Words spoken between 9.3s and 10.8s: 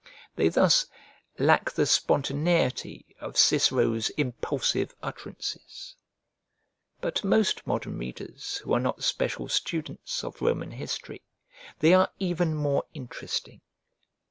students of Roman